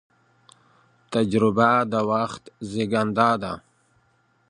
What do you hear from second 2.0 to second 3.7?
وخت زېږنده ده.